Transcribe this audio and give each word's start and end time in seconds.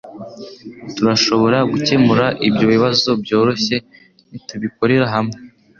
Turashobora 0.95 1.57
gukemura 1.71 2.25
ibyo 2.47 2.65
bibazo 2.73 3.09
byoroshye 3.21 3.75
nitubikorera 4.29 5.05
hamwe 5.15 5.37